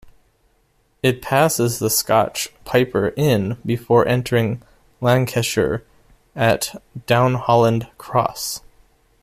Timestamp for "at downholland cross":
6.35-8.61